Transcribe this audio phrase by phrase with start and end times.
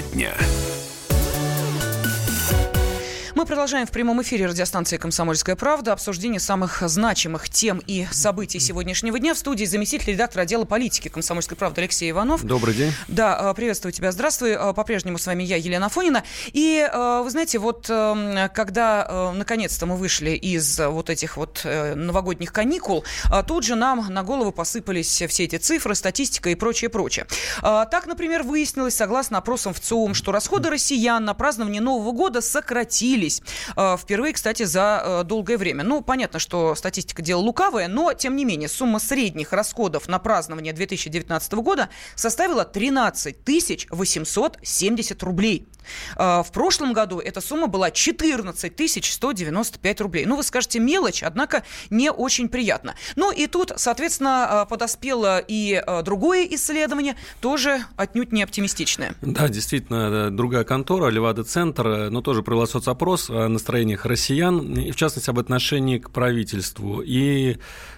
[0.00, 0.59] Тема дня.
[3.50, 9.34] Продолжаем в прямом эфире радиостанции «Комсомольская правда» обсуждение самых значимых тем и событий сегодняшнего дня.
[9.34, 12.44] В студии заместитель редактора отдела политики «Комсомольской правды» Алексей Иванов.
[12.44, 12.92] Добрый день.
[13.08, 14.50] Да, э, приветствую тебя, здравствуй.
[14.52, 16.22] Э, по-прежнему с вами я, Елена Фонина.
[16.52, 23.04] И э, вы знаете, вот когда наконец-то мы вышли из вот этих вот новогодних каникул,
[23.48, 27.26] тут же нам на голову посыпались все эти цифры, статистика и прочее, прочее.
[27.60, 33.39] Так, например, выяснилось, согласно опросам в ЦУМ, что расходы россиян на празднование Нового года сократились
[33.40, 33.74] поднялись.
[33.76, 35.84] Э, впервые, кстати, за э, долгое время.
[35.84, 40.72] Ну, понятно, что статистика дело лукавая, но, тем не менее, сумма средних расходов на празднование
[40.72, 43.36] 2019 года составила 13
[43.90, 45.66] 870 рублей.
[46.16, 48.72] А, в прошлом году эта сумма была 14
[49.04, 50.26] 195 рублей.
[50.26, 52.94] Ну, вы скажете, мелочь, однако не очень приятно.
[53.16, 59.14] Ну, и тут, соответственно, подоспело и другое исследование, тоже отнюдь не оптимистичное.
[59.20, 65.38] Да, действительно, другая контора, Левада-центр, но тоже провела соцопрос настроениях россиян, и в частности, об
[65.38, 67.00] отношении к правительству.
[67.00, 67.56] И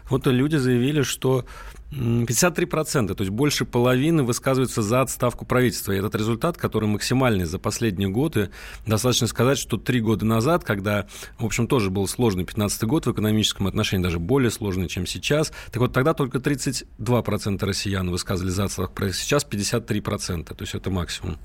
[0.09, 1.45] вот люди заявили, что
[1.93, 5.93] 53%, то есть больше половины высказываются за отставку правительства.
[5.93, 8.51] И этот результат, который максимальный за последние годы,
[8.87, 11.07] достаточно сказать, что три года назад, когда,
[11.39, 15.53] в общем, тоже был сложный 15 год в экономическом отношении, даже более сложный, чем сейчас,
[15.71, 20.91] так вот тогда только 32% россиян высказывали за отставку правительства, сейчас 53%, то есть это
[20.91, 21.39] максимум.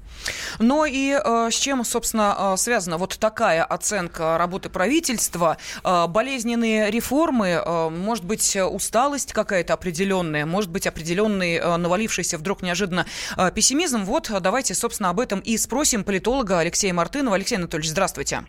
[0.60, 5.58] Но и э, с чем, собственно, э, связана вот такая оценка работы правительства?
[5.84, 12.38] Э, болезненные реформы, э, может быть, усталость какая-то определенная, определенное, может быть, определенный э, навалившийся
[12.38, 13.06] вдруг неожиданно
[13.38, 14.04] э, пессимизм.
[14.04, 17.36] Вот давайте, собственно, об этом и спросим политолога Алексея Мартынова.
[17.36, 18.44] Алексей Анатольевич, здравствуйте.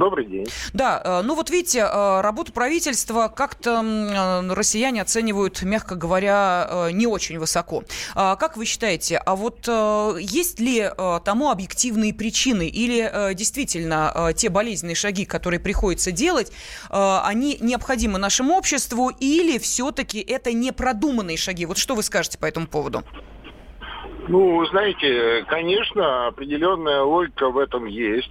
[0.00, 0.46] Добрый день.
[0.72, 3.84] Да, э, ну вот видите, работу правительства как-то
[4.48, 7.84] россияне оценивают, мягко говоря, не очень высоко.
[8.14, 9.68] А как вы считаете, а вот
[10.18, 10.90] есть ли
[11.24, 16.50] тому объективные причины или действительно те болезненные шаги, которые приходится делать,
[16.88, 21.66] они необходимы нашему обществу или все-таки это непродуманные шаги?
[21.66, 23.04] Вот что вы скажете по этому поводу?
[24.28, 28.30] Ну, знаете, конечно, определенная логика в этом есть.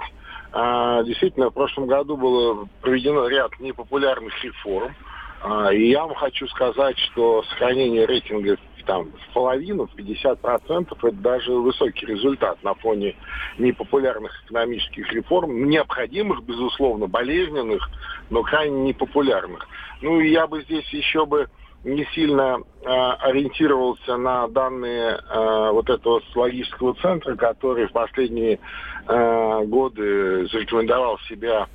[0.51, 4.95] А, действительно, в прошлом году было проведено ряд непопулярных реформ.
[5.41, 11.11] А, и я вам хочу сказать, что сохранение рейтинга там в половину, в 50%, это
[11.11, 13.15] даже высокий результат на фоне
[13.59, 17.87] непопулярных экономических реформ, необходимых, безусловно, болезненных,
[18.31, 19.67] но крайне непопулярных.
[20.01, 21.47] Ну и я бы здесь еще бы
[21.83, 28.59] не сильно э, ориентировался на данные э, вот этого логического центра, который в последние
[29.07, 31.67] э, годы зарекомендовал себя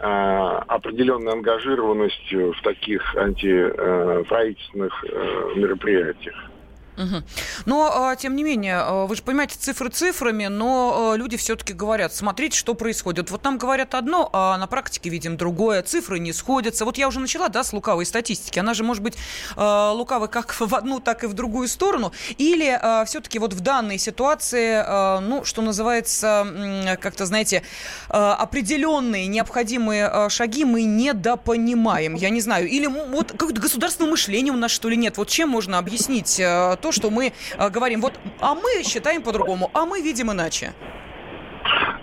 [0.00, 6.50] э, определенной ангажированностью в таких антиправительственных э, мероприятиях.
[6.96, 7.22] Угу.
[7.66, 11.72] Но, а, тем не менее, а, вы же понимаете, цифры цифрами, но а, люди все-таки
[11.72, 13.30] говорят, смотрите, что происходит.
[13.30, 15.82] Вот нам говорят одно, а на практике видим другое.
[15.82, 16.84] Цифры не сходятся.
[16.84, 18.58] Вот я уже начала, да, с лукавой статистики.
[18.58, 19.16] Она же может быть
[19.56, 22.12] лукавой как в одну, так и в другую сторону.
[22.38, 27.62] Или все-таки вот в данной ситуации, ну, что называется, как-то, знаете,
[28.08, 32.14] определенные необходимые шаги мы недопонимаем.
[32.14, 32.68] Я не знаю.
[32.68, 35.16] Или вот какое-то государственное мышление у нас, что ли, нет.
[35.16, 36.40] Вот чем можно объяснить
[36.84, 40.74] то, что мы э, говорим, вот, а мы считаем по-другому, а мы видим иначе?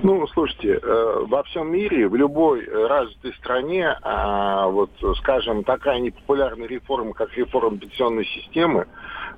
[0.02, 4.90] Ну, слушайте, э, во всем мире, в любой развитой стране, а, вот,
[5.20, 8.88] скажем, такая непопулярная реформа, как реформа пенсионной системы,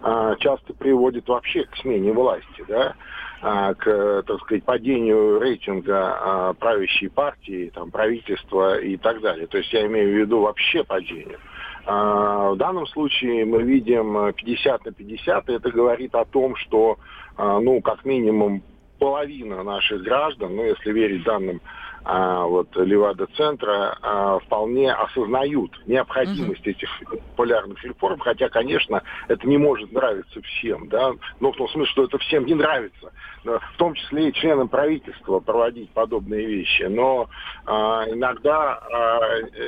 [0.02, 2.94] а, часто приводит вообще к смене власти, да,
[3.42, 9.48] а, к, так сказать, падению рейтинга правящей партии, там, правительства и так далее.
[9.48, 11.38] То есть я имею в виду вообще падение.
[11.86, 16.98] А, в данном случае мы видим 50 на 50, и это говорит о том, что,
[17.36, 18.64] а, ну, как минимум,
[19.00, 21.62] половина наших граждан, ну, если верить данным
[22.06, 26.72] а, вот Левада-центра а, вполне осознают необходимость uh-huh.
[26.72, 31.92] этих популярных реформ, хотя, конечно, это не может нравиться всем, да, но в том смысле,
[31.92, 33.14] что это всем не нравится,
[33.44, 37.30] в том числе и членам правительства проводить подобные вещи, но
[37.66, 39.20] а, иногда а,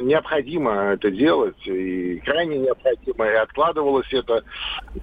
[0.02, 4.44] необходимо это делать, и крайне необходимо, и откладывалось это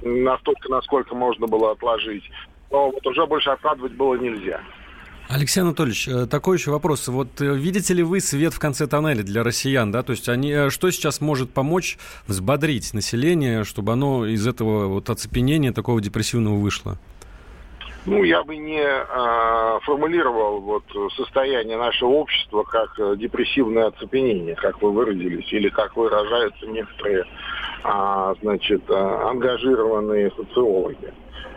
[0.02, 2.24] настолько, насколько можно было отложить,
[2.70, 4.60] но вот уже больше откладывать было нельзя.
[5.28, 7.08] Алексей Анатольевич, э, такой еще вопрос.
[7.08, 10.02] Вот э, видите ли вы свет в конце тоннеля для россиян, да?
[10.02, 15.10] То есть они, э, что сейчас может помочь взбодрить население, чтобы оно из этого вот
[15.10, 16.98] оцепенения такого депрессивного вышло?
[18.04, 20.82] Ну, я бы не э, формулировал вот
[21.16, 27.24] состояние нашего общества как э, депрессивное оцепенение, как вы выразились, или как выражаются некоторые,
[27.84, 31.14] э, значит, э, ангажированные социологи.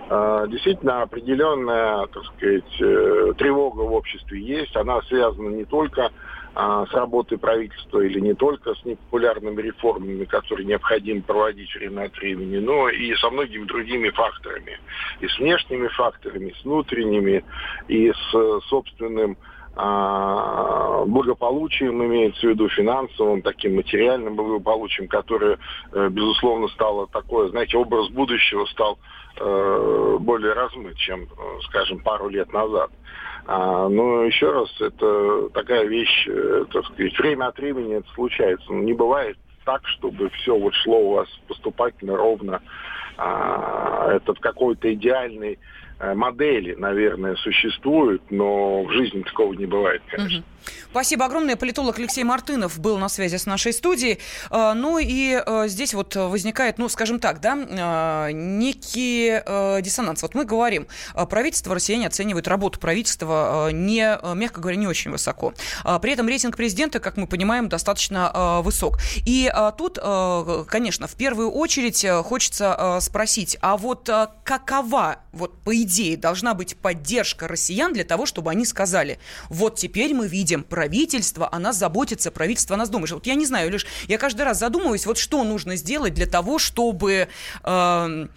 [0.07, 4.75] Действительно, определенная, так сказать, э, тревога в обществе есть.
[4.75, 6.11] Она связана не только а,
[6.55, 12.59] с работой правительства или не только с непопулярными реформами, которые необходимо проводить время от времени,
[12.59, 14.79] но и со многими другими факторами.
[15.19, 17.43] И с внешними факторами, с внутренними,
[17.89, 25.57] и с собственным а, благополучием, имеется в виду финансовым, таким материальным благополучием, которое,
[25.91, 28.97] э, безусловно, стало такое, знаете, образ будущего стал
[29.37, 31.25] э, более размыт, чем, э,
[31.63, 32.89] скажем, пару лет назад.
[33.47, 36.27] А, но еще раз, это такая вещь,
[36.73, 38.73] так сказать, время от времени это случается.
[38.73, 42.61] Не бывает так, чтобы все вот шло у вас поступательно, ровно.
[43.17, 45.59] А, это в какой-то идеальной Э,
[45.99, 50.39] модели, наверное, существуют, но в жизни такого не бывает, конечно.
[50.39, 50.45] Угу.
[50.91, 51.55] Спасибо огромное.
[51.55, 54.19] Политолог Алексей Мартынов был на связи с нашей студией.
[54.49, 59.41] Э, ну и э, здесь вот возникает, ну, скажем так, да, некий
[59.81, 60.21] диссонанс.
[60.21, 60.87] Вот мы говорим,
[61.29, 65.53] правительство россияне оценивают работу правительства не, мягко говоря, не очень высоко.
[66.01, 68.99] При этом рейтинг президента, как мы понимаем, достаточно высок.
[69.25, 69.99] И тут,
[70.67, 74.09] конечно, в первую очередь хочется спросить, а вот
[74.43, 80.13] какова вот по идее, должна быть поддержка россиян для того, чтобы они сказали, вот теперь
[80.13, 83.11] мы видим правительство, о заботится, правительство нас думает.
[83.11, 86.59] Вот я не знаю, лишь я каждый раз задумываюсь, вот что нужно сделать для того,
[86.59, 87.27] чтобы...
[87.63, 88.27] Э,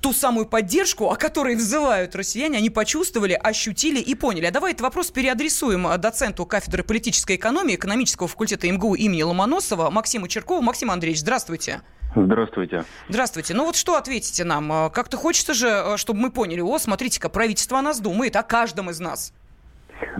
[0.00, 4.46] ту самую поддержку, о которой взывают россияне, они почувствовали, ощутили и поняли.
[4.46, 9.90] А давай этот вопрос переадресуем э, доценту кафедры политической экономии экономического факультета МГУ имени Ломоносова
[9.90, 10.62] Максиму Черкову.
[10.62, 11.82] Максим Андреевич, здравствуйте.
[12.14, 12.84] Здравствуйте.
[13.08, 13.54] Здравствуйте.
[13.54, 14.72] Ну вот что ответите нам?
[14.72, 18.42] Э, как-то хочется же, э, чтобы мы поняли, о, смотрите-ка, правительство о нас думает, о
[18.42, 19.32] каждом из нас.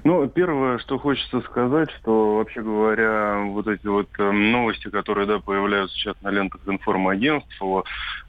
[0.05, 5.39] Ну, первое, что хочется сказать, что, вообще говоря, вот эти вот э, новости, которые, да,
[5.39, 7.81] появляются сейчас на лентах информагентств о,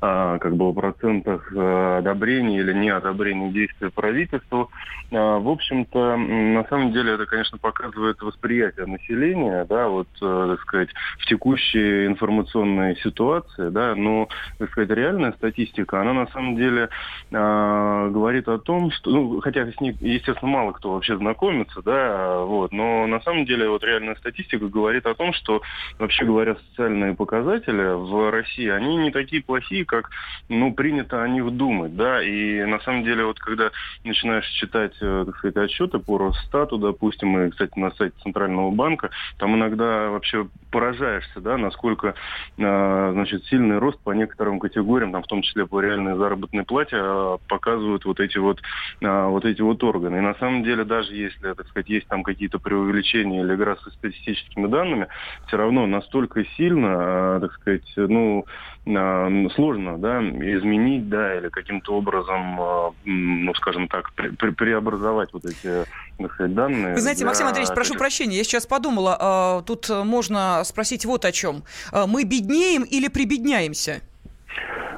[0.01, 4.69] э, как бы, о процентах э, одобрения или неодобрения действий правительства,
[5.11, 10.61] э, в общем-то, на самом деле это, конечно, показывает восприятие населения, да, вот, э, так
[10.61, 10.89] сказать,
[11.19, 14.27] в текущей информационной ситуации, да, но,
[14.57, 16.89] так сказать, реальная статистика, она на самом деле
[17.31, 21.81] э, говорит о том, что, ну, хотя с ней, естественно, мало кто вообще знаком, знакомиться,
[21.81, 22.71] да, вот.
[22.71, 25.61] Но на самом деле вот реальная статистика говорит о том, что,
[25.99, 30.09] вообще говоря, социальные показатели в России, они не такие плохие, как,
[30.49, 33.71] ну, принято о них думать, да, и на самом деле вот когда
[34.03, 39.09] начинаешь читать, э, так сказать, отчеты по Росстату, допустим, и, кстати, на сайте Центрального банка,
[39.37, 42.15] там иногда вообще поражаешься, да, насколько,
[42.57, 46.97] э, значит, сильный рост по некоторым категориям, там, в том числе по реальной заработной плате,
[46.99, 48.59] э, показывают вот эти вот,
[49.01, 50.17] вот эти вот органы.
[50.17, 53.89] И на самом деле даже если, так сказать, есть там какие-то преувеличения или игра со
[53.91, 55.07] статистическими данными,
[55.47, 58.45] все равно настолько сильно, так сказать, ну,
[58.83, 65.85] сложно, да, изменить, да, или каким-то образом, а, ну, скажем так, преобразовать вот эти,
[66.33, 66.95] сказать, данные.
[66.95, 71.63] Вы знаете, Максим Андреевич, прошу прощения, я сейчас подумала, тут можно спросить вот о чем.
[71.91, 74.01] Мы беднеем или прибедняемся?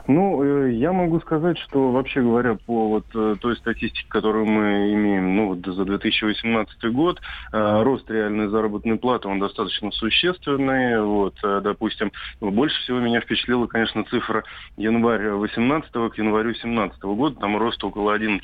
[0.07, 4.93] Ну, э, я могу сказать, что вообще говоря, по вот э, той статистике, которую мы
[4.93, 7.21] имеем ну, вот за 2018 год,
[7.53, 11.01] э, рост реальной заработной платы, он достаточно существенный.
[11.01, 12.11] Вот, допустим,
[12.41, 14.43] больше всего меня впечатлила, конечно, цифра
[14.75, 18.41] января 18 к январю 17 года, там рост около 11%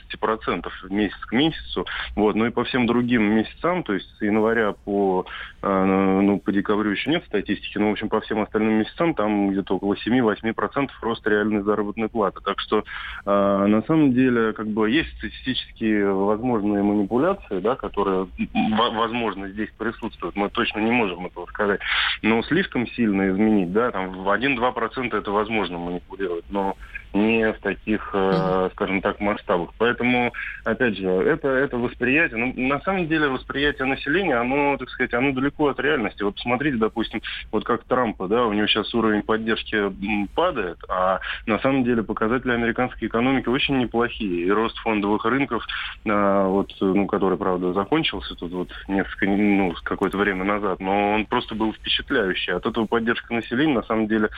[0.90, 1.86] месяц к месяцу.
[2.16, 5.26] Вот, ну и по всем другим месяцам, то есть с января по,
[5.62, 9.76] ну, по декабрю еще нет статистики, но, в общем, по всем остальным месяцам там где-то
[9.76, 12.40] около 7-8% рост реальной реальной заработной платы.
[12.44, 12.84] Так что
[13.26, 18.28] э, на самом деле как бы есть статистически возможные манипуляции, да, которые
[18.94, 20.36] возможно здесь присутствуют.
[20.36, 21.82] Мы точно не можем этого сказать.
[22.22, 26.46] Но слишком сильно изменить, да, там в 1-2% это возможно манипулировать.
[26.50, 26.76] Но
[27.14, 29.72] не в таких, э, скажем так, масштабах.
[29.78, 30.32] Поэтому,
[30.64, 35.32] опять же, это, это восприятие, ну, на самом деле восприятие населения, оно, так сказать, оно
[35.32, 36.24] далеко от реальности.
[36.24, 39.92] Вот посмотрите, допустим, вот как Трампа, да, у него сейчас уровень поддержки
[40.36, 44.46] падает, а на самом деле показатели американской экономики очень неплохие.
[44.46, 45.66] И рост фондовых рынков,
[46.06, 51.26] э, вот, ну, который, правда, закончился тут вот несколько, ну, какое-то время назад, но он
[51.26, 52.54] просто был впечатляющий.
[52.54, 54.30] От этого поддержка населения, на самом деле,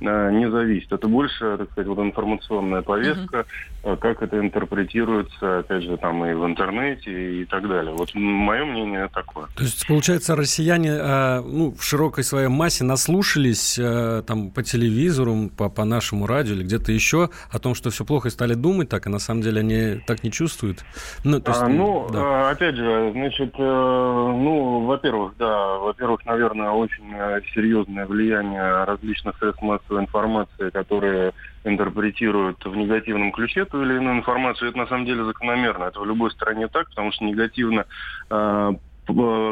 [0.00, 0.92] э, не зависит.
[0.92, 3.46] Это больше, так сказать, вот информационная повестка,
[3.82, 3.96] угу.
[3.96, 7.94] как это интерпретируется, опять же, там и в интернете и так далее.
[7.94, 9.46] Вот мое мнение такое.
[9.56, 15.50] То есть, получается, россияне э, ну, в широкой своей массе наслушались э, там по телевизору,
[15.56, 18.88] по, по нашему радио или где-то еще о том, что все плохо и стали думать
[18.88, 20.84] так, а на самом деле они так не чувствуют.
[21.24, 22.50] Ну, то есть, а, ну да.
[22.50, 27.12] опять же, значит, ну, во-первых, да, во-первых, наверное, очень
[27.54, 31.32] серьезное влияние различных средств массовой информации, которые
[31.64, 35.84] интерпретируют в негативном ключе ту или иную информацию, это на самом деле закономерно.
[35.84, 37.84] Это в любой стране так, потому что негативно
[38.30, 38.72] э, Э,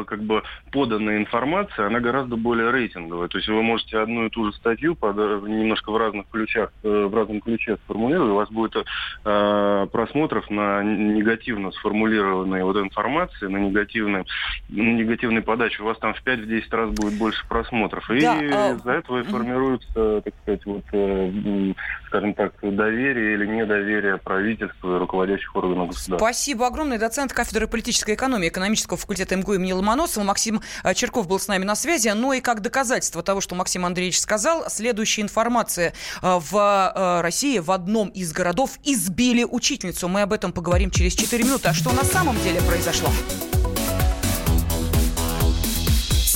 [0.04, 3.28] как бы поданная информация, она гораздо более рейтинговая.
[3.28, 6.72] То есть вы можете одну и ту же статью под, э, немножко в разных ключах,
[6.82, 13.46] э, в разном ключе сформулировать, у вас будет э, просмотров на негативно сформулированные вот информации,
[13.46, 14.24] на негативной,
[14.68, 15.82] на негативной подаче.
[15.82, 18.10] У вас там в 5-10 раз будет больше просмотров.
[18.10, 18.72] И да, а...
[18.74, 21.72] из-за этого и формируется, так сказать, вот, э,
[22.06, 26.16] скажем так, доверие или недоверие правительству и руководящих органов государства.
[26.16, 26.98] Спасибо огромное.
[26.98, 30.24] Доцент кафедры политической экономии экономического факультета МГУ имени Ломоносова.
[30.24, 32.08] Максим э, Черков был с нами на связи.
[32.08, 35.92] Ну и как доказательство того, что Максим Андреевич сказал, следующая информация.
[36.22, 40.08] Э, в э, России в одном из городов избили учительницу.
[40.08, 41.68] Мы об этом поговорим через 4 минуты.
[41.68, 43.10] А что на самом деле произошло?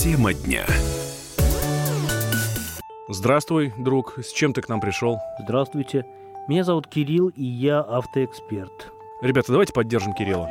[0.03, 0.67] Тема дня.
[3.09, 4.19] Здравствуй, друг.
[4.19, 5.21] С чем ты к нам пришел?
[5.39, 6.05] Здравствуйте.
[6.49, 8.93] Меня зовут Кирилл, и я автоэксперт.
[9.21, 10.51] Ребята, давайте поддержим Кирилла.